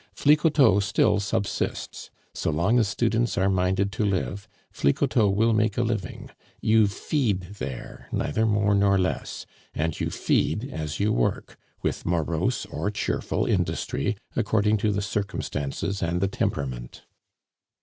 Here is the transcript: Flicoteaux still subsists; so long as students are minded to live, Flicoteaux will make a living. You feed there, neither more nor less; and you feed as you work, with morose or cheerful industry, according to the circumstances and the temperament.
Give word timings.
Flicoteaux 0.15 0.79
still 0.79 1.19
subsists; 1.19 2.09
so 2.33 2.49
long 2.49 2.79
as 2.79 2.87
students 2.87 3.37
are 3.37 3.51
minded 3.51 3.91
to 3.91 4.03
live, 4.03 4.47
Flicoteaux 4.73 5.29
will 5.29 5.53
make 5.53 5.77
a 5.77 5.83
living. 5.83 6.31
You 6.59 6.87
feed 6.87 7.41
there, 7.59 8.07
neither 8.11 8.47
more 8.47 8.73
nor 8.73 8.97
less; 8.97 9.45
and 9.75 9.99
you 9.99 10.09
feed 10.09 10.67
as 10.73 10.99
you 10.99 11.13
work, 11.13 11.55
with 11.83 12.03
morose 12.03 12.65
or 12.65 12.89
cheerful 12.89 13.45
industry, 13.45 14.17
according 14.35 14.77
to 14.77 14.91
the 14.91 15.03
circumstances 15.03 16.01
and 16.01 16.19
the 16.19 16.27
temperament. 16.27 17.03